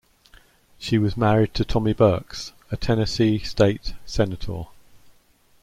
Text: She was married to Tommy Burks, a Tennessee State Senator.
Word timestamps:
She 0.79 0.97
was 0.97 1.15
married 1.15 1.53
to 1.53 1.63
Tommy 1.63 1.93
Burks, 1.93 2.53
a 2.71 2.75
Tennessee 2.75 3.37
State 3.37 3.93
Senator. 4.03 4.63